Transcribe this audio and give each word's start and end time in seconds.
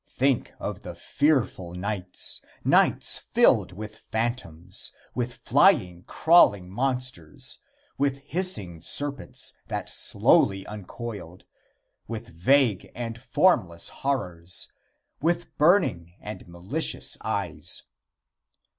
Think 0.09 0.51
of 0.59 0.81
the 0.81 0.95
fearful 0.95 1.75
nights 1.75 2.41
nights 2.65 3.19
filled 3.19 3.71
with 3.71 3.95
phantoms, 3.95 4.91
with 5.13 5.31
flying, 5.31 6.05
crawling 6.05 6.71
monsters, 6.71 7.59
with 7.99 8.17
hissing 8.25 8.81
serpents 8.81 9.53
that 9.67 9.91
slowly 9.91 10.65
uncoiled, 10.65 11.43
with 12.07 12.29
vague 12.29 12.89
and 12.95 13.21
formless 13.21 13.89
horrors, 14.01 14.71
with 15.21 15.55
burning 15.59 16.15
and 16.19 16.47
malicious 16.47 17.15
eyes. 17.23 17.83